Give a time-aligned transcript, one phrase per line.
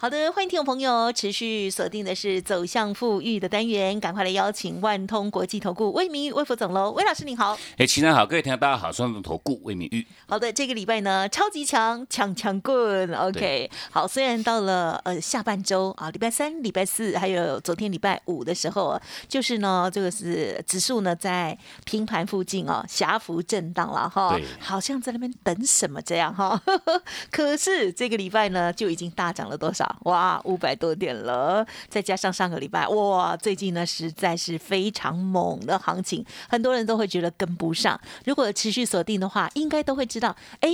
[0.00, 7.58] 好的，欢迎听众朋友持续锁定的是走向富裕的单元，赶快来邀请万通国际投顾魏明玉魏副总喽，魏老师您好。
[7.78, 10.06] 哎，齐安好，各位听众大家好，双龙投顾魏明玉。
[10.28, 13.68] 好的，这个礼拜呢超级强，强强棍，OK。
[13.90, 26.62] 好，虽然到了呃下半周啊，礼拜三、礼拜四，还有昨天礼拜五的时候，就是呢这个是指数呢在平盘附近哦，狭幅震荡了哈，好像在那边等什么这样哈。
[27.32, 29.87] 可是这个礼拜呢就已经大涨了多少？
[30.04, 38.00] 哇，五百多点了，再加上上个礼拜，哇，最近呢实在是非常猛的行情，很多人都会觉得跟不上。
[38.24, 40.70] 如果持续锁定的话，应该都会知道，哎，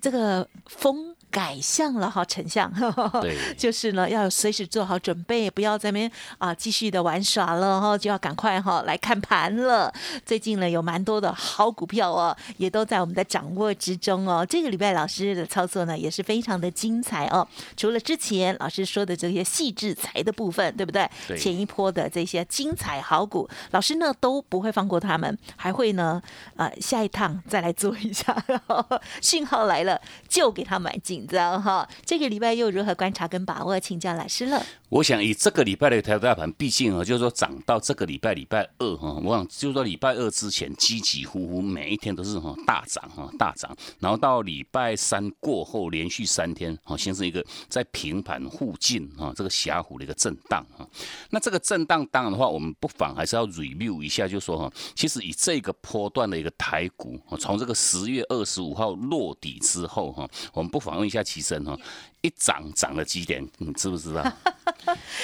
[0.00, 1.13] 这个风。
[1.34, 2.72] 改向了哈，丞相，
[3.20, 9.92] 对，就是呢，要随时做好准备，不要在那边啊继续的玩耍了哈，就要赶快哈来看盘了。
[10.24, 14.46] 最近呢，有蛮多的好股票哦，也都在我们的掌握之中哦。
[14.48, 17.44] 这个礼拜老师的操作呢，也是非常的精彩哦。
[17.76, 21.10] 除了之前老师说的这些细致财的部分，对不对？
[21.26, 21.36] 对。
[21.36, 26.22] 前一波的这些精彩好股，老师呢都不会放过他们，还会呢
[26.54, 28.36] 呃下一趟再来做一下，
[29.20, 31.23] 讯号来了就给他买进。
[31.26, 33.78] 这样哈，这个礼拜又如何观察跟把握？
[33.80, 34.64] 请教老师了。
[34.88, 50.86] 我想以这个礼拜的台大盘，毕竟啊，就是说涨到这个礼拜礼拜二哈，我想就是说礼拜二之前，起起伏伏，每一天都是哈大涨哈大涨，然后到礼拜三过后，连续三天哈，形成一个在平盘附近哈这个峡谷的一个震荡哈。
[51.30, 61.24] 那这个震荡当然的话，我们不妨还是要 review 一下，就说哈，其实以这个波段的一个台股，从这个十月二十五号落底之后哈，我们不妨问一下。
[61.24, 61.76] 起身哈，
[62.24, 63.46] 一涨涨了几点？
[63.58, 64.24] 你知不知道？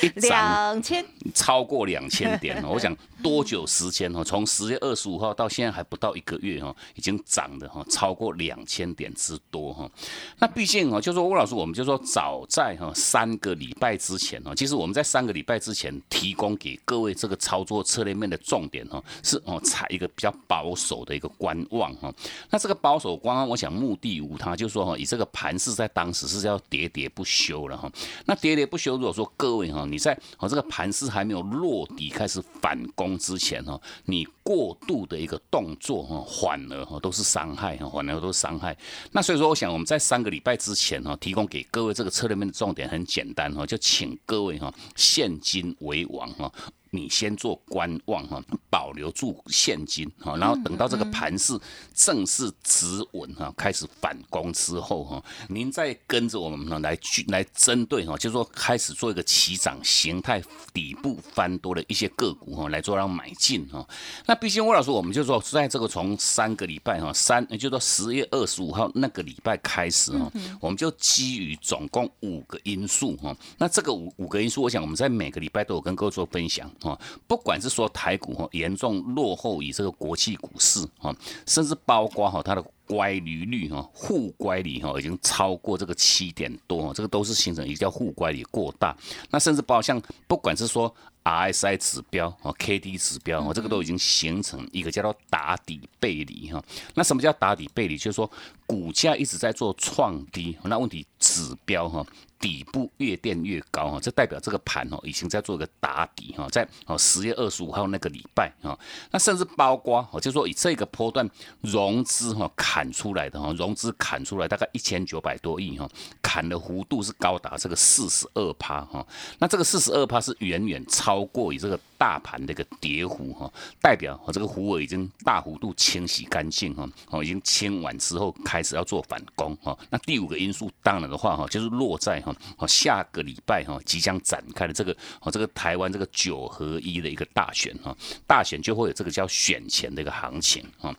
[0.03, 4.23] 一两千，超过两千点 我想多久时间哦？
[4.23, 9.91] 从十月二十五号到现在还不到一个月哈，已经涨的哈超过两千点之多哈。
[10.39, 22.13] 那毕竟哦，就说吴老师，我们就说早在哈三个礼拜之前哦，其实我们在三个礼拜之前提供给各位这个操作策略面的重点哦，是哦采一个比较保守的一个观望哈。
[22.51, 27.91] 那这个保守观望，我想目的无他，就是说哈，以这个盘势在当时是要喋喋不休了哈。
[28.27, 38.77] 那喋喋不休，如果说各位哈，你在哦这个盘势还没有落底开始反攻之前哈，你过度的一个动作哈，反而哈都是伤害哈，反而都是伤害。
[39.13, 46.53] 那所以说，我想我们在三个礼拜之前哈，提供给各位这个策略面的重点很简单哈，就请各位哈，现金为王哈。
[46.93, 51.57] 你先做观望哈，保留住现金哈，然后等到这个盘势
[51.95, 60.43] 正式止稳哈，开始反攻之后哈，您再跟着我们呢来去来针对哈，就是说开始做一个起涨形态
[60.73, 63.87] 底部翻多的一些个股哈，来做让买进哈。
[64.27, 70.31] 那毕竟魏老师，我们就说在这个从三个礼拜哈，三也就是说十月二十五号那个礼拜开始哈，
[70.61, 76.69] 我们就基于总共五个因素哈，那这个五五个因素，我想我们在每个礼拜都有跟各位做分享。
[76.83, 81.15] 啊，不管是说台股哈严重落后于这个国际股市啊，
[81.47, 88.97] 甚至包括哈它的乖离率哈负乖离哈已经超过这个七点多，这个都是形成一个叫负乖离过大。
[89.31, 90.93] 那甚至包括像不管是说
[91.23, 96.63] RSI 指标啊、KD 指标啊，这个都已经形成一个叫做打底背离哈。
[96.95, 97.97] 那什么叫打底背离？
[97.97, 98.29] 就是说
[98.67, 102.05] 股价一直在做创低，那问题指标哈。
[102.41, 108.79] 底部越垫越高哈，这代表这个盘哦已经在做一个打底哈，在哦十月二十五号那个礼拜哈，
[109.11, 111.29] 那甚至包括哦，就说以这个波段
[111.61, 115.87] 融资哈砍出来的哈，融资砍出来大概一千九百多亿哈，
[116.23, 119.07] 砍的幅度是高达这个四十二趴哈，
[119.39, 121.79] 那这个四十二趴是远远超过于这个。
[122.01, 129.79] 大盘的一个跌幅哈，代表哦这个湖尾已经大幅度清洗干净哈，哦已经清完之后开始要做反攻哈。
[129.91, 137.95] 那第五个因素当然的话哈，就是落在哈哦下个礼拜哈即将展开的这个哦这个台湾这个九合一的一个大选哈，
[138.27, 140.91] 大选就会有这个叫选前的一个行情哈。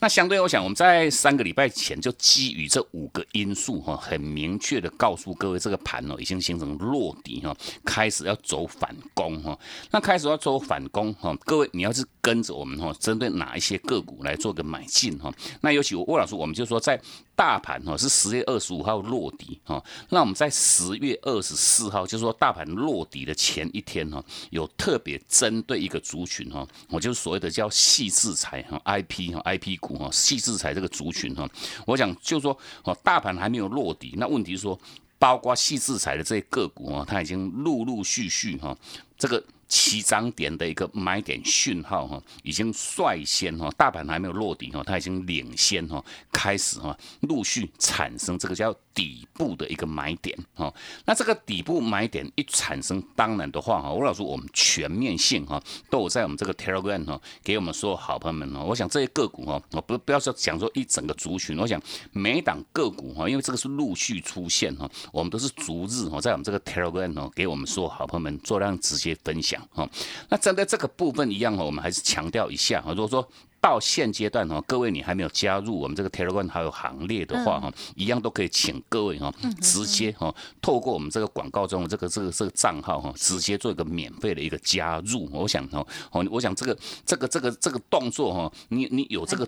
[0.00, 9.58] 那相对我想我们在三个礼拜前就基于这五个因素哈，很明确的告诉各位这个盘哦已经形成落底哈，开始要走反攻哈。
[9.90, 10.34] 那开始要。
[10.46, 15.28] 走反攻哈，各位，你要是跟着我们哈，针对哪一些个股来做个买进哈？
[15.60, 17.00] 那尤其我魏老师，我们就说在
[17.34, 31.48] 大盘哈是十月二十五号落底哈，那我们在十月二十四号，就是说大盘落底的前一天哈，有特别针对一个族群哈，我就所谓的叫细制裁哈，IP 哈，IP 股哈，细制裁这个族群哈，
[31.86, 34.78] 我想就是说哦，大盘还没有落底，那问题是说，
[35.18, 38.76] 包括细制裁的这些个股啊，它已经陆陆续续哈，
[39.18, 39.42] 这个。
[39.68, 50.72] 起涨点的一个买点讯号哈，已经率先哈，大盘还没有落底哈，它已经领先哈，开始哈，陆续产生这个叫底部的一个买点哈。
[51.04, 55.60] 那这个底部买点一产生，当然的话哈，吴老师我们全面性哈，
[55.90, 58.62] 都有在我们这个 Telegram 哈，给我们所有好朋友们哈。
[58.62, 61.82] 我想这些个股哈，我不不要说讲说一整个族群，我想
[62.12, 69.55] 每档个股哈，因为这个是陆续出现哈，我们都是逐日哈，在我们这个 Telegram 哈，给我们所有好朋友们做量直接分享。
[69.70, 69.88] 好，
[70.28, 73.28] 那针对这个部分一样哈，我们还是强调一下哈，如果说。
[73.60, 80.32] 到现阶段哈，各位你还没有加入我们这个 Telegram 还有行列的话哈，一样都可以请各位哈，直接哈，
[80.62, 85.28] 透过我们这个广告中的这个这个这个账号哈，直接做一个免费的一个加入。
[85.32, 89.44] 我想哈，哦，我想这个这个这个这个动作哈，你你有这个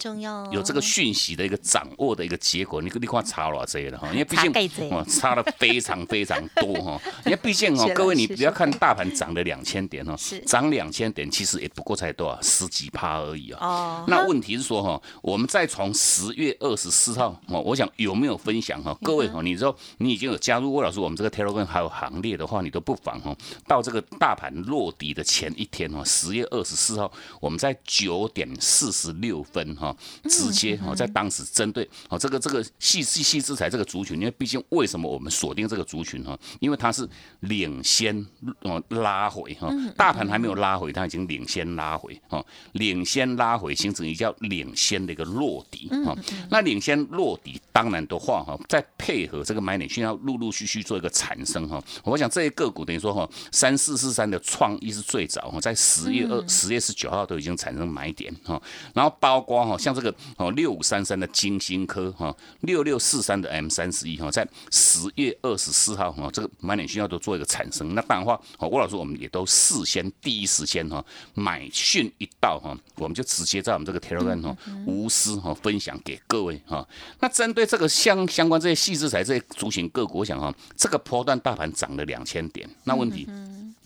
[0.50, 4.50] 有这个讯息的一个掌握的一个结果，你你看差了这些了哈，因为毕竟
[4.90, 13.97] 哦差了非常非常多哈，因为毕竟哈，各位你不要看大盘涨了两千点哈，涨两千点其实也不过才多少十几趴而已啊。
[14.06, 18.96] 那问题是说哈，我们再从十月二十四号哦，我想有没有分享哈？
[19.02, 23.36] 各位哈，你说你已经有加入魏老师我们这个 Telegram 还有行列的话，你都不妨哈，
[23.66, 27.10] 到这个大盘落底的前一天哈，十月二十四号，
[27.40, 36.38] 我们在九点四十六分哈，直接哈，在当时针对哦这个这个细细细制裁这个族群，因为毕竟为什么我们锁定这个族群哈？
[36.60, 37.08] 因为它是
[37.40, 38.26] 领先
[38.62, 44.08] 哦拉回哈，大盘还没有拉回，它已经领先拉回哈，领先拉回形成。
[44.08, 46.16] 你叫领先的一个落底哈，
[46.50, 58.60] 那领先落底当然的话哈，再配合这个买点讯号陆陆续续做一个产生哈，我想这些个股等于说哈，三四四三的创意是最早哈，在十月二十月十九号都已经产生买点哈，
[58.94, 76.86] 然后包括哈像这个哦六五三三的金星科哈，六六四三的 M 三十一哈，在十月二十四号哈，这个买点讯号都做一个产生，那当然话哦，郭老师我们也都事先第一时间哈，买讯一到哈，我们就直接在我们这个 Telegram 哈无私哈分享给各位哈。
[77.20, 83.28] 那针对这个相相关这些细制材这些族群个股，我想哈，这个波段大盘涨了两千点，那问题，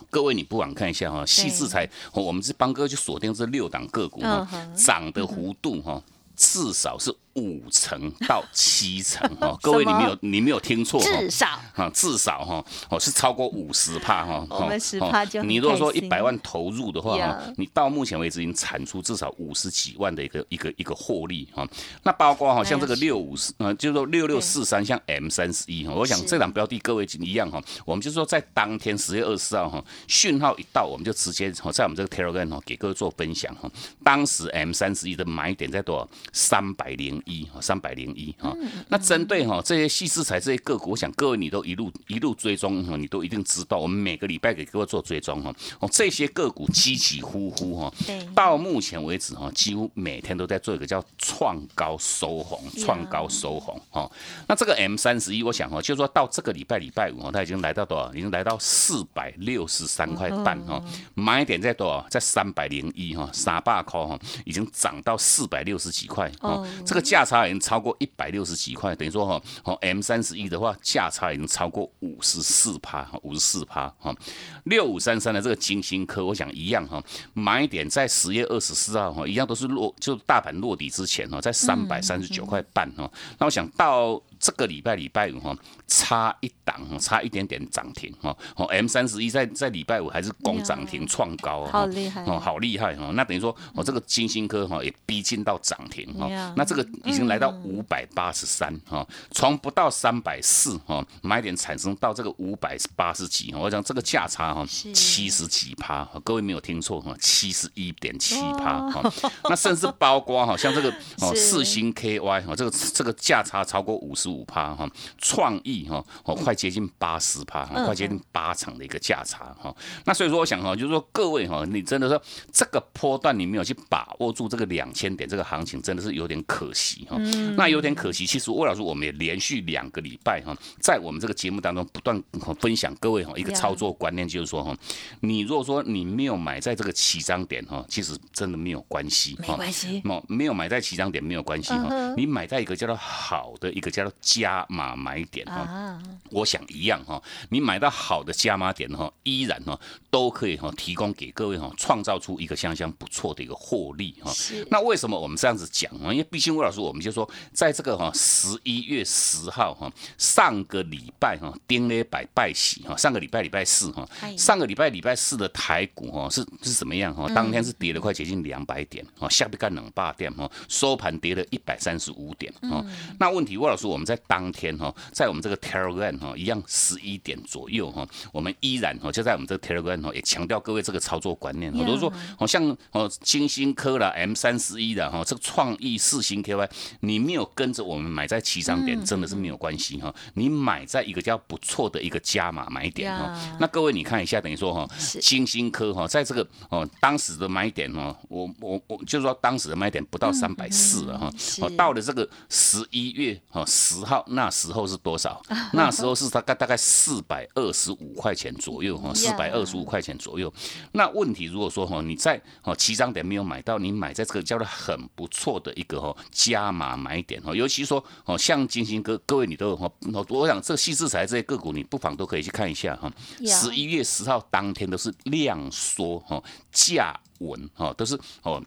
[0.09, 6.03] 各位你不妨看一下哈，细制裁，我们是帮哥去锁定这六档个股哈，涨的幅度哈，
[6.35, 7.15] 至少是。
[7.34, 21.67] 五成到七成哦， 各位你没有你没有听错，至少哈至少哈哦是超过五十帕哈，我们十帕就你如果说一百万投入的话哈，你到目前为止已经产出至少五十几万的一个一个一个获利哈。
[22.02, 33.70] 那包括哈像这个六五四呃就是说六六四三像 M 三十一哈，我想这两标的各位一样哈，我们就说在当天十月二十四号哈讯号一到，我们就直接在我们这个 Telegram 哈给各位做分享哈。
[34.05, 36.08] 当时 M 三十一的买点在多少？
[36.32, 37.21] 三百零。
[37.24, 38.54] 一三百零一哈，
[38.88, 47.92] 那针对哈这些细资材这些个股，我想各位你都一路一路追踪哈，你都一定知道，我们每个礼拜给各位做追踪哈，哦这些个股起起伏伏哈，
[48.34, 54.10] 到目前为止哈，几乎每天都在做一个叫创高收红，创高收红哈。
[54.48, 58.12] 那这个 M 三十一，我想哈，就是说到这个礼拜礼拜五哈，它已经来到多少？
[58.14, 60.82] 已经来到四百六十三块半哈，
[61.14, 62.04] 买点在多少？
[62.10, 67.11] 在三百零一哈，三百块哈，已经涨到四百六十几块哦，这个。
[67.12, 74.16] 价差已经超过一百六十几块，等于说哈，哦 M 三十一的话，价差已经超过五十四趴，五十四趴哈。
[74.64, 77.04] 六五三三的这个金星科，我想一样哈，
[77.34, 83.10] 买点在十月二十四号哈，一样都是落，就大盘落底之前哈，在三百三十九块半哈。
[83.38, 84.19] 那我想到。
[84.43, 85.56] 这个礼拜礼拜五哈，
[85.87, 88.37] 差一档差一点点涨停哈。
[88.56, 93.13] 哦，M 三十一在在礼拜五还是攻涨停创高好厉害哦，好厉害哈。
[93.15, 96.27] 那等于说，我这个金星科哈也逼近到涨停哈。
[96.56, 109.13] 那这个已经来到五百八十三哈，从不到三百四哈，买点产生到这个五百八十几，我讲这个价差哈，七十几趴，各位没有听错哈，七十一点七趴哈。
[109.44, 114.31] 那甚至包括哈，像这个哦 四星 KY 哈，这个这个价差超过五十。
[114.32, 119.74] 五趴哈，创意哈哦，快接近八十趴，快接近八成的一个价差哈。
[120.05, 122.20] 那所以说，我想哈，就是说各位哈，你真的说
[122.51, 127.17] 这个波段你没有去把握住这个两千点这个行情，真的是有点可惜哈。
[127.56, 128.24] 那有点可惜。
[128.24, 132.20] 其实魏老师我们也连续两个礼拜哈，在我们这个节目当中不断
[132.60, 134.77] 分享各位哈一个操作观念，就是说哈，
[135.20, 142.15] 你如果说你没有买在这个起涨点哈，其实真的没有关系，没关系，没没有买在起涨点没有关系哈。
[142.17, 145.56] 你买在一个叫做好的一个叫做加码买点哈。
[145.56, 149.79] 啊，我想一样哈，你买到好的加码点哈，依然哈
[150.10, 154.31] 都可以哈提供给各位哈，创造出一个相当不错的一个获利哈。
[154.32, 156.12] 是那为什么我们这样子讲啊？
[156.12, 167.26] 因为毕竟魏老师，我们就说，在这个哈十一月十号哈，上个礼拜哈，丁咧百拜喜哈，上个礼拜礼拜四哈，上个礼拜礼拜四的台股哈是是怎么样哈？
[167.29, 172.81] 嗯当天是跌了快接近两百点哈，下边干冷霸点哈，收盘跌了一百三十五点哈。
[172.84, 186.69] 嗯那问题，魏老师，我们在当天哈，在我们这个 Telegram 哈，一样十一点左右哈，我们依然哈就在我们这个 Telegram 哈，也强调各位这个操作观念，我，都是说，好像哦金星科啦、M 三十一的哈，这个创意四星 KY，
[187.00, 190.14] 你没有跟着我们买在起涨点，真的是没有关系哈。
[190.34, 193.56] 你买在一个叫不错的一个加码买点哈。
[193.58, 205.43] 那各位你看一下，等于说哈，是金星科哈，在这个哦当时的买点哦，我我我就是说当时的买点不到三百四了哈，是哦到了这个十一月哦十号那时候是多少？
[205.73, 210.53] 那时候是大概大概四百二十五块钱左右哈，四百二十五块钱左右。
[210.93, 223.13] 那问题如果说哈你在哦起涨点没有买到，你买在这个叫做很不错的一个哦加码买点哦，尤其说哦像金星哥各位你都有哈，哦我想这细制材这些个股你不妨都可以去看一下哈。
[223.47, 228.63] 十一月十号当天都是量缩哈，价稳哈，都是哦。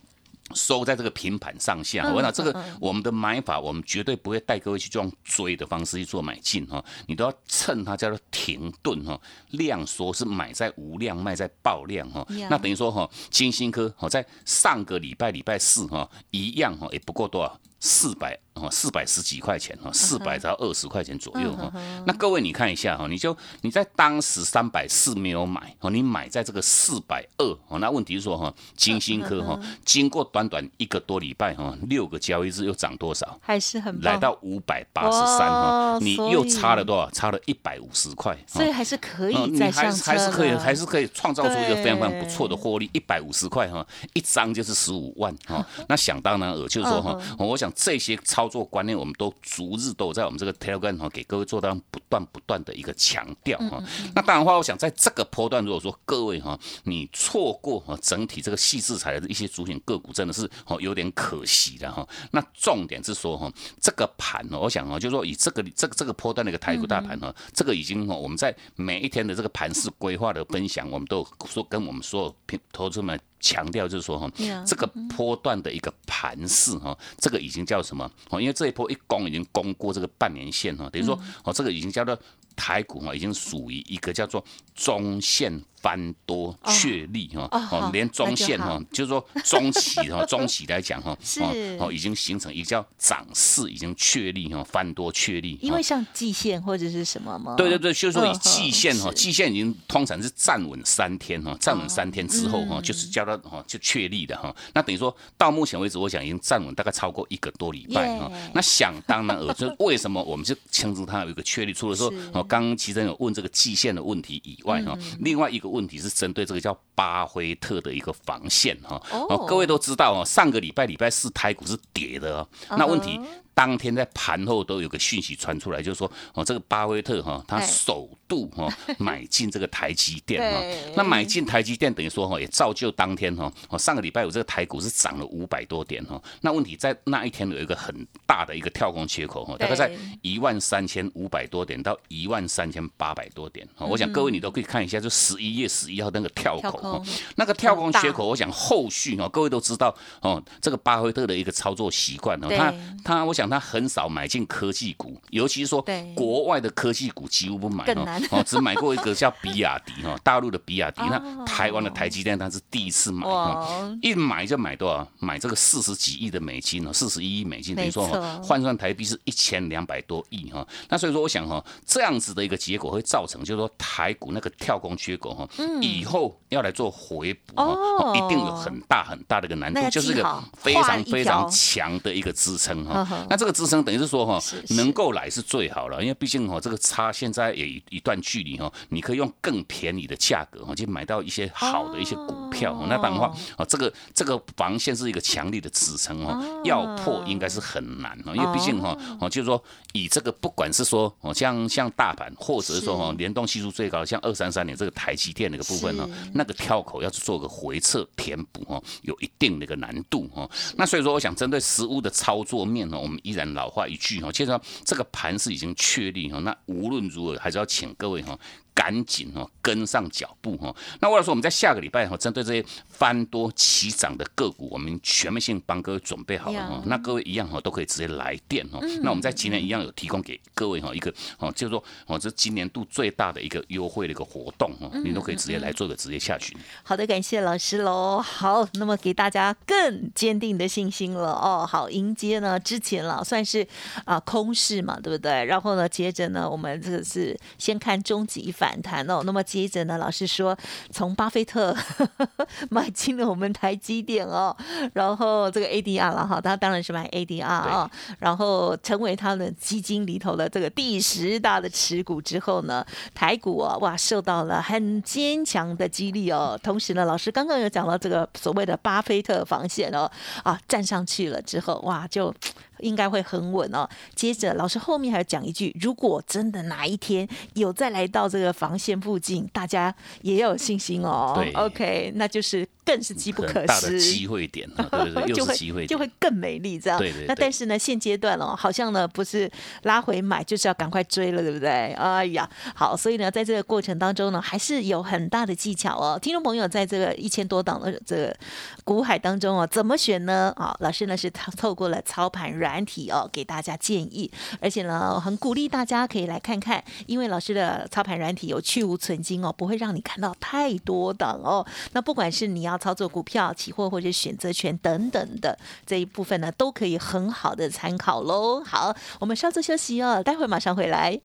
[0.54, 21.72] 收在这个平盘上下，嗯我讲这个我们的买法，我们绝对不会带各位去用追的方式去做买进哈，你都要趁它叫做停顿哈，量缩是买在无量，卖在爆量哈，那等于说哈，金星科哈在上个礼拜礼拜四哈一样哈，也不过多少四百哦，四百十几块钱哈，四百到二十块钱左右哈。
[22.08, 33.40] 那各位你看一下哈，你就你在当时三百四没有买哦，你买在这个四百二哦，那问题是说哈，金星科哈，经过短短一个多礼拜哈，六个交易日又涨多少？
[33.40, 37.12] 还是很来到五百八十三哈哦，你又差了多少？
[37.12, 38.36] 差了一百五十块。
[38.48, 45.64] 所以还是可哦以你还再上车是还是可以，还是可以创造出一个非常非常不错的获利，一百五十块哈，一张就是十五万哈。
[45.90, 53.84] 那想当然尔，就是说哈，嗯我想这些操作观念，我们都逐日都有在我们这个 Telegram 哈，给各位做到不断不断的一个强调嗯哈。
[54.16, 62.08] 那当然的话，我想在这个波段，如果说各位哈，你错过哈整体这个细制材的一些主选个股，真的是哦有点可惜的哈。
[62.32, 63.52] 那重点是说哈，
[63.82, 74.28] 这个盘哦，我想哦，就是说以这个这个这个波段的一个台股大盘哈，这个已经哦我们在每一天的这个盘势规划的分享，我们都有说跟我们所有平投资们强调，就是说哈
[74.66, 78.12] 这个波段的一个盘势哈，这个已经叫什么？
[78.32, 82.18] 哦，因为这一波一攻已经攻过这个半年线哈，等于说哦，这个已经叫做
[82.56, 84.44] 台股哈，已经属于一个叫做
[84.74, 97.56] 中线翻多确立哈，哦连中线哈，就是说中期哈， 中期来讲哈，是哦哦，已经形成一个叫涨势已经确立哈，翻多确立，哦因为像季线或者是什么吗？
[97.56, 104.56] 对对对，就是说以嗯季线哈，季线已经通常是站稳三天哈，站稳三天之后哈，嗯就是叫它哈就确立的哈。
[104.74, 108.32] 那等于说到目前为止，我想已经站稳大概超过一个多礼拜哈。
[108.54, 111.74] 那想当然尔，就为什么我们就称之它有一个确立？
[111.74, 119.02] 除了说哦，刚刚其实有问这个季线的问题以外哈，嗯另外一个问题是针对这个叫巴菲特的一个防线哈。
[119.12, 122.48] 哦哦，各位都知道哦，上个礼拜礼拜四台股是跌的哦，
[122.78, 123.20] 那问题。
[123.56, 128.68] 当天在盘后都有个讯息传出来，就是说哦，这个巴菲特哈，他哎首度哈
[129.00, 130.60] 买进这个台积电哈。
[130.60, 139.90] 对，那买进台积电等于说哈，也造就当天哈，哦上个礼拜五这个台股是涨了五百多点哈，那问题在那一天有一个很大的一个跳空缺口哈，大概在
[140.22, 146.92] 一万三千五百多点到一万三千八百多点，哦我想各位你都可以看一下，就十一月十一号那个跳跳口哈。
[146.98, 147.08] 空，
[147.38, 163.32] 那个跳空缺口，我想后续哦，各位都知道哦，这个巴菲特的一个操作习惯哦，他他我想他很少买进科技股，尤其是说对国外的科技股几乎不买哦，哦，只买过一个叫比亚迪哈，大陆的比亚迪，哦那台湾的台积电他是第一次买哦。
[163.32, 165.08] 哇，一买就买多少？
[165.20, 170.66] 买这个四十几亿的美金哦，四十一亿美金，等于说哦换算台币是一千两百多亿哈。
[170.90, 175.48] 那所以说，我想哈，这样子的一个结果会造成，就是说台股那个跳空缺口哈，
[175.82, 183.26] 以后要来做回补哦哦一定有很大很大的一个难度，就是一个非常非常强的一个支撑哈。
[183.36, 184.42] 那这个支撑等于是说哈
[184.78, 192.72] 能够来是最好了，因为毕竟哈这个差现在也一一段距离哈，你可以用更便宜的价格哈去买到一些好的一些股票。
[192.72, 192.86] 哦。
[192.88, 199.30] 那当然的话，哦这个这个防线是一个强力的支撑哦，要破应该是很难哦，因为毕竟哈哦。
[199.30, 199.62] 就是说
[199.92, 203.18] 以这个不管是说哦像像大盘，或者是说哦是。
[203.18, 210.50] 联动系数最高的像二三三年这个台积电那个部分哦是，那个跳口要去做个回撤填补哦，有一定的一个难度哦。
[210.78, 218.38] 那所以说，我想针对实物的操作面呢，我们依然老话一句哈，就是说这个盘是已经确立哈，那无论如何还是要请各位哈。
[218.76, 220.76] 赶紧哦，跟上脚步哈。
[221.00, 226.84] 那为了说我们在下个礼拜哈，针对这些翻多起涨的个股，我们全面性帮各位准备好了哈。
[226.86, 228.80] 那各位一样哈，都可以直接来电哦。
[229.02, 236.56] 那我们在今年一样有提供给各位哈一个哦，就是说哦，这今年度最大的一个优惠的一个活动哈，你都可以直接来做个直接下去。
[236.84, 238.22] 好的，感谢老师喽。
[238.22, 241.66] 好，那么给大家更坚定的信心了哦。
[241.66, 243.66] 好，迎接呢之前了算是
[244.04, 245.46] 啊空市嘛，对不对？
[245.46, 248.65] 然后呢，接着呢，我们这个是先看终极反。
[248.66, 250.58] 反弹哦，那么接着呢，老师说
[250.90, 251.76] 从巴菲特
[252.72, 254.58] 买进了我们台积电哦，
[254.94, 270.10] 然后这个 ADR 了哈，他当然是买 ADR 啊，然后成为他的基金里头的这个第十大的持股之后呢，台股啊哇受到了很坚强的激励哦，同时呢，老师刚刚有讲到这个所谓的巴菲特防线哦
[270.42, 272.34] 啊站上去了之后哇就。
[272.80, 273.88] 应该会很稳哦。
[274.14, 281.34] 接着老师后面还要讲一句：如果真的哪一天有再来到这个防线附近，大家也要有信心哦。
[281.36, 287.00] 对，OK，那就是更是机不可失，大的机会点，对对对， 就会机会就会更美丽这样。
[287.00, 287.26] 对对。
[287.28, 289.50] 那但是呢，现阶段哦，好像呢不是
[289.84, 291.94] 拉回买，就是要赶快追了，对不对？
[291.94, 296.20] 哎呀，好，所以呢，在这个过程当中呢，还是有很大的技巧哦。
[296.22, 298.36] 听众朋友，在这个一千多档的这个
[298.84, 300.54] 股海当中哦，怎么选呢？
[300.58, 302.66] 啊，老师呢是透过了操盘软。
[302.66, 311.64] 软体哦，给大家建议，而且呢，很鼓励大家可以来看看，因为老师的操盘软体有去无存金哦，不会让你看到太多档哦。
[311.94, 318.64] 那不管是你要操作股票、期货或者选择权等等的这一部分呢，都可以很好的参考喽。
[318.64, 321.20] 好，我们稍作休息哦，待会马上回来。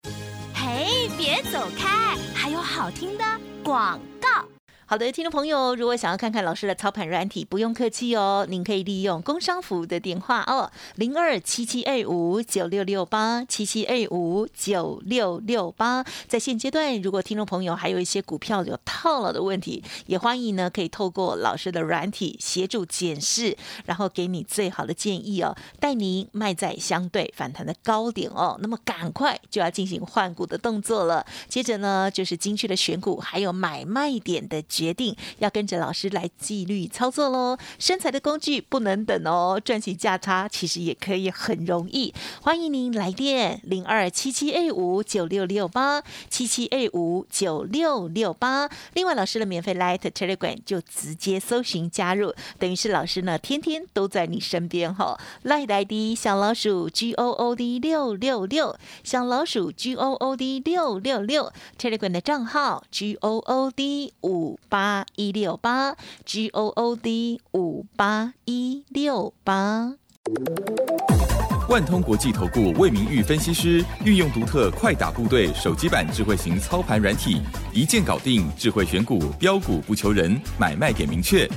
[0.55, 3.25] 嘿，别走开，还有好听的
[3.65, 4.60] 广告。
[4.91, 16.05] 好的，听众朋友，如果想要看看老师的操盘软体，不用客气哦，您可以利用工商服务的电话哦，零二七七二五九六六八七七二五九六六八。
[16.27, 28.59] 在现阶段，如果听众朋友还有一些股票有套了的问题，也欢迎呢可以透过老师的软体协助检视，然后给你最好的建议哦，带您卖在相对反弹的高点哦。
[28.61, 31.25] 那么赶快就要进行换股的动作了。
[31.49, 34.61] 接着呢，就是精确的选股，还有买卖点的。
[34.81, 42.15] 决定要跟着老师来纪律操作喽，身材的工具不能等哦，赚取价差其实也可以很容易。
[42.41, 48.71] 欢迎您来电零二七七 A 五九六六八七七 A 五九六六八。
[48.95, 55.21] 另外，老师的免费 Light Telegram 就直接搜寻加入，等于是老师呢天天都在你身边哈。
[55.45, 63.19] Light ID 小老鼠 G O O D 六六六，小老鼠 G O O D 六六六 Telegram 的账号 G
[63.21, 64.59] O O D 五。
[64.71, 69.93] 八一六八 G O O D 五八一六八，
[71.69, 81.51] 万通国际投顾魏明玉分析师运用独特快打部队手机版智慧型操盘软体，一键搞定智慧选股标股不求人，买卖点明确，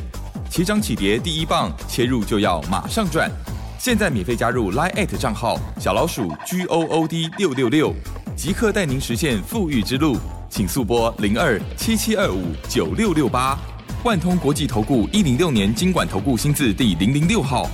[0.49, 3.29] 起涨起跌第一棒，切入就要马上赚。
[3.77, 7.93] 现在免费加入 Line 账号小老鼠 G O O D 六六六，
[8.35, 10.17] 即刻带您实现富裕之路。
[10.55, 13.57] 请速拨零二七七二五九六六八，
[14.05, 17.67] 万通国际投顾一零六年经管投顾新字第零零六号。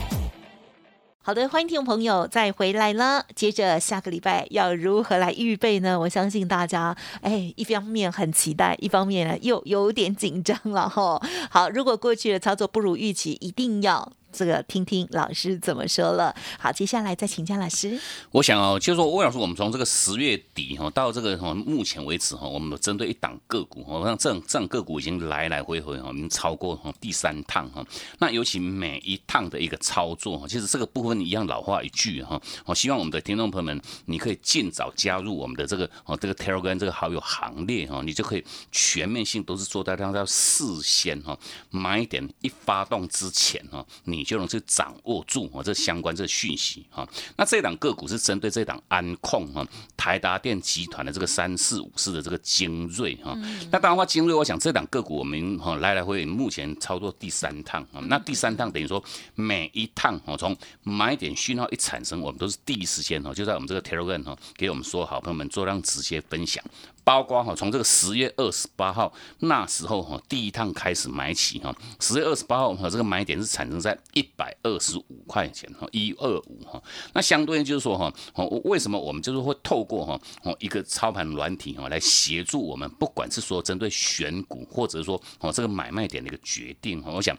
[1.22, 3.26] 好的，欢迎听众朋友再回来了。
[3.36, 6.00] 接着下个礼拜要如何来预备呢？
[6.00, 11.22] 我相信大家，哎，一方面很期待，一方面呢又有点紧张了哈。
[11.52, 14.14] 好，如果过去的操作不如预期，一定要。
[14.32, 16.36] 这个听听老师怎么说了。
[16.60, 18.00] 好，接下来再请教老师。
[18.32, 27.84] 我想哦，就是说魏老师，我们从这个十月底哈到这个哈目前为止哈，我们针对一档个股，我像这这个股已经来来回回哈，已经超过哈第三趟哈。
[28.20, 41.38] 那尤其每一趟的一个操作哈，其实这个部分一样老话一句哈，我希望我们的听众朋友们，你可以尽早加入我们的这个哦这个 Telegram 这个好友行列哈，你就可以全面性都是做到让它事先哈
[41.72, 44.19] 买点一发动之前哈你。
[44.20, 47.08] 你就能去掌握住哦，这相关这个讯息哈。
[47.38, 53.34] 那这档个股是针对这档安控哈，台达电集团的这个三四五四的这个精锐哈。
[53.72, 58.02] 那当然话精锐，我想这档个股我们哈来来回目前操作第三趟啊。
[58.08, 59.02] 那第三趟等于说
[59.36, 66.62] 每一趟哦，从买点讯号一产生，我们都是第一时间哦，就在我们这个 Telegram 哈，给我们说好朋友们做让直接分享，
[67.04, 71.76] 包括哈，从这个十月二十八号那时候哈，第一趟开始买起哈。
[72.00, 76.82] 十月二十八号哈，这个买点是产生在一百二十五块钱哈，一二五哈。
[77.14, 87.12] 那相对应就是说哈，哦，为什么我们就是会透过哈哦一个操盘软体哈来协助我们，不管是说针对选股，或者说哦这个买卖点的一个决定哈。
[87.12, 87.36] 我想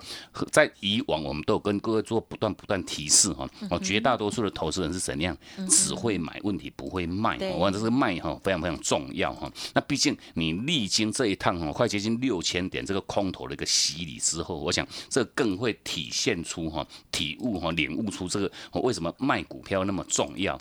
[0.50, 5.36] 在以往我们都有跟各位做不断不断提示哈，哦绝大多数的投资人是怎样，
[5.68, 9.49] 只会买问题不会卖，我讲这个卖哈非常非常重要哈。
[9.74, 20.58] 那毕竟你历经这一趟哦，快接近六千点这个空头的一个洗礼之后，我想这更会体现出哈、体悟哈、领悟出这个为什么卖股票那么重要。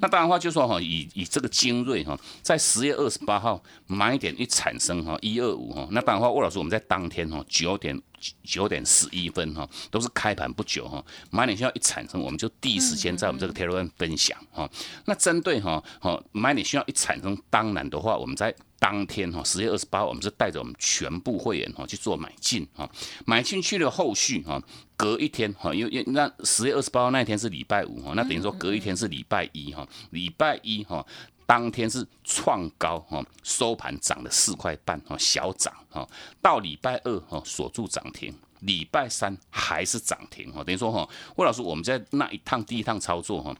[0.00, 8.00] 那当然话就说哈，以以这个精锐哈，在十月二十八号买点一产生哈，一二五哈，那当然话，魏老师我们在当天哈九点
[8.42, 14.68] 九点十一分哈，都是开盘不久哈，买点需要一产生，我们就第一时间在我们这个 Telegram 分享哈。
[15.06, 22.88] 那针对哈，哈买点需要一产生，当然的话，我们在当天哈，十月二十八，我们是带着我们全部会员哈去做买进哈，
[23.26, 24.62] 买进去的后续哈，
[24.96, 31.04] 隔一天哈，因为因那十月二十八号那一天是礼拜五哈，那等于说隔一天是礼拜一哈，礼拜一哈，
[31.48, 36.06] 当天是创高哈，收盘涨了四块半哈，小涨哈，
[36.42, 43.56] 到礼拜二哈锁住涨停，礼拜三还是涨停哈，等于说哈，魏老师我们在那一趟第一趟操作哈。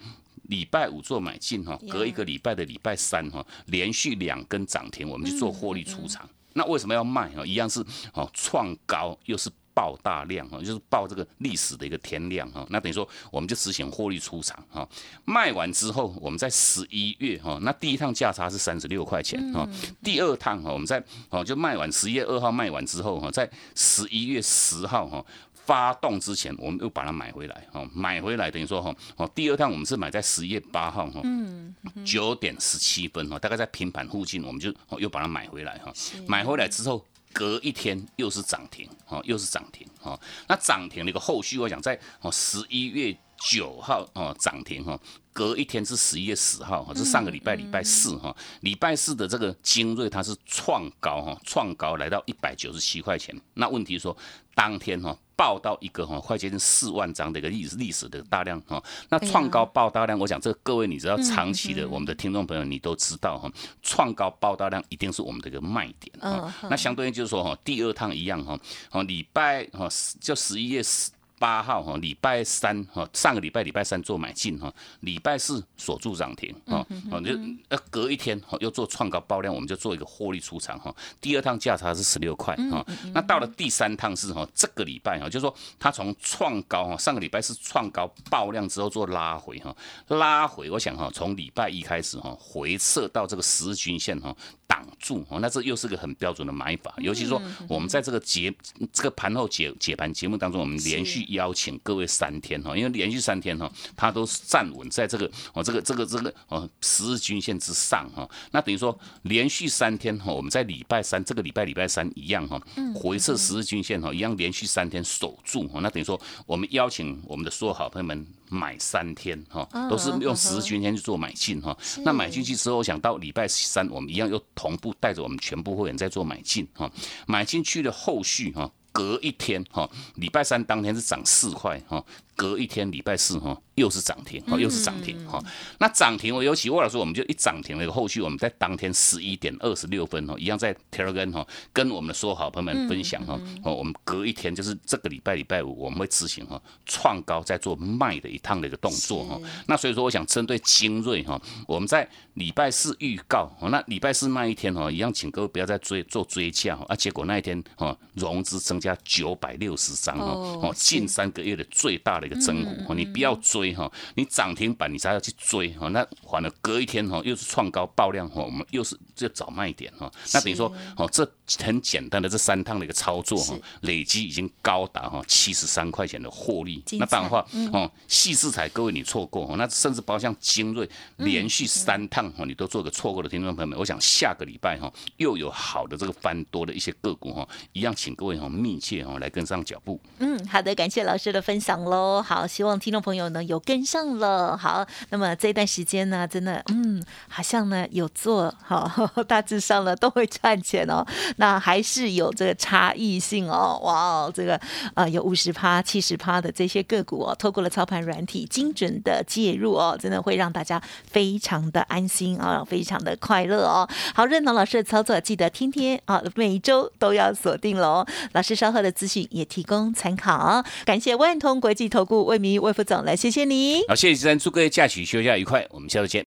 [0.48, 6.28] 礼拜五做买进哈，隔一个礼拜的礼拜三哈，连续两根涨停，我们就做获利出场。
[6.52, 7.44] 那为什么要卖哈？
[7.44, 12.66] 一样是哦，创高又是爆大量哈，就是爆这个历史的一个天量哈。
[12.68, 14.88] 那等于说我们就执行获利出场哈。
[15.24, 19.64] 卖完之后，我们在十一月哈，那第一趟价差是三十六块钱哈，
[20.02, 25.24] 第二趟哈，我们在哦就卖完十一月二号卖完之后哈，在十一月十号哈。
[25.68, 31.74] 发动之前，我们又把它买回来，哈，买回来等于说，哈，哦，第二趟我们是买在十一月八号，哈，嗯，
[32.06, 35.92] 九点十七分，哈，大概在平盘附近，我们就又把它买回来，哈，
[36.26, 43.16] 买回来之后，隔一天又是涨停，哦，又是涨停，哦，那涨停的一个后续，我想在哦十一月
[43.50, 44.98] 九号，哦涨停，哈，
[45.32, 54.16] 隔一天是十一月十号，哈，是上个礼拜礼拜四，哈，礼拜四的这个精锐它是创高，哈，创高来到一百九十七块钱，那问题说
[54.54, 55.16] 当天，哈。
[55.38, 63.48] 报到一个哈，快接近四万张的一个历史历史的大量哈，那创高爆大量，我想这各位你知道长期的我们的听众朋友你都知道哈，
[63.80, 66.52] 创高爆大量一定是我们的一个卖点啊。
[66.68, 68.58] 那相对应就是说哈，第二趟一样哈，
[68.90, 69.88] 哦礼拜哈
[70.20, 71.12] 就十一月十。
[71.38, 77.32] 八号哈，礼拜三哈，上个礼拜礼拜三做买进哈，礼拜四锁住涨停哈，哦就
[77.68, 80.94] 呃隔一天哈又做创高爆量，我们就做一个获利出场哈。
[81.20, 89.74] 第二趟价差是十六块哈，那到了第三趟是哈，这个礼拜哈，就是说它从创高哈，上个礼拜是创高爆量之后做拉回哈，
[90.08, 94.34] 拉回我想哈，从礼拜一开始哈，回撤到这个十日均线哈。
[94.68, 96.92] 挡住哦，那这又是个很标准的买法。
[96.98, 98.54] 尤其说，我们在这个节
[98.92, 108.28] 这个盘后解解盘节目当中，我们连续邀请各位三天哈，因为连续三天哈，它都站稳在这个哦这个这个这个哦十日均线之上哈。
[108.50, 112.60] 那等于说连续三天哈，我们在礼拜三这个礼拜礼拜三一样哈，
[112.94, 115.80] 回撤十日均线哈，一样连续三天守住哈。
[115.80, 118.26] 那等于说我们邀请我们的所有好朋友们。
[118.50, 121.76] 买三天哈，都是用十日均线去做买进哈。
[122.02, 126.90] 那买进去之后，想到礼拜三，我们一样又同步带着我们全部会员在做买进哈。
[127.26, 132.04] 买进去的后续哈，隔一天哈，礼拜三当天是涨四块哈。
[132.38, 135.42] 隔一天礼拜四哈，又是涨停，哦，又是涨停哈。
[135.80, 143.36] 那涨停，我尤其沃老师，我们就一涨停了，后续我们在当天十一点二十六分哦，一样在 Telegram 哈，跟我们的说好朋友们分享哈。
[143.64, 149.40] 哦，我们隔一天就是这个礼拜礼拜五，我们会执行哈创高在做卖的一趟的一个动作哈。
[149.66, 156.94] 那所以说，我想针对精锐哈，我们在礼拜四预告，那礼拜四那一天哈，一样请各位不要再追做追价啊。
[156.94, 162.27] 结果那一天哈，融资增加九百六十张哦，哦，近三个月的最大的。
[162.28, 171.28] 一个增幅，你不要追哈，你涨停板你才要去追哈，那反而隔一天哈又是创高爆量哈，我们又是就找卖点哈，那等于说哦这
[171.64, 189.98] 很简单的这三趟的一个操作哈，累积已经高达哈七十三块钱的获利，那当然话哦细制彩各位你错过，那甚至包括像精锐连续三趟哈你都做个错过的听众朋友们，我想下个礼拜哈又有好的这个翻多的一些个股哈，一样请各位哈密密切哈，来跟上脚步。
[190.18, 192.17] 嗯，好的，感谢老师的分享喽。
[192.22, 194.56] 好，希望听众朋友呢有跟上了。
[194.56, 198.88] 好，那么这段时间呢，真的，嗯，好像呢有做好，
[199.26, 201.04] 大致上呢都会赚钱哦。
[201.36, 203.80] 那还是有这个差异性哦。
[203.82, 204.60] 哇哦，这个
[204.94, 213.88] 呃有五十趴、七十趴的这些个股哦，透过了操盘软体精准的介入哦，真的会让大家非常的安心啊，非常的快乐哦。
[214.14, 218.04] 好，认同老师的操作，记得天天啊，每一周都要锁定喽。
[218.32, 220.64] 老师稍后的资讯也提供参考。
[220.84, 223.82] 感谢万通国际投顾魏明魏副总来，谢谢你。
[223.86, 226.24] 好，谢谢先生，祝各位假期休假愉快，我们下次见。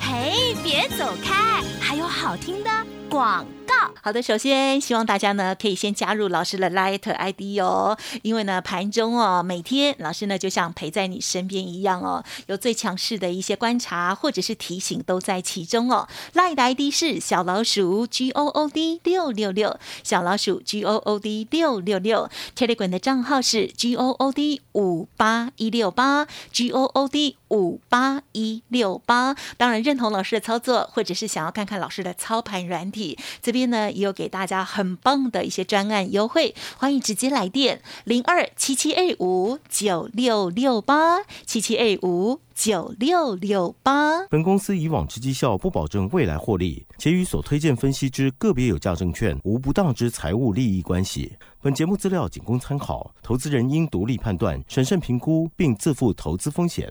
[0.00, 2.70] 嘿，别走开，还有好听的
[3.10, 3.46] 广。
[4.02, 16.08] 好的，首先希望大家呢可以先加入老师的 Light ID 哦，因为呢盘中哦每天老师呢就像陪在你身边一样哦，有最强势的一些观察或者是提醒都在其中哦。
[16.34, 24.10] Light ID 是小老鼠 G O O D 六六六，小老鼠 G O O D 六六六，Telegram 的账号是 G O
[24.10, 29.36] O D 五八一六八 G O O D 五八一六八。
[29.56, 33.67] 当然认同老师的操作，或者是想要看看老师的操盘软体这边。
[33.70, 44.26] 呢也有给大家很棒的一些专案优惠，欢迎直接来电零二七七二五九六六八七七二五九六六八。
[44.28, 51.32] 本公司以往之绩效不保证未来获利，且与所推荐分析之个别有价证券无不当之财务利益关系。
[51.60, 56.90] 本节目资料仅供参考，投资人应独立判断、审慎评估，并自负投资风险。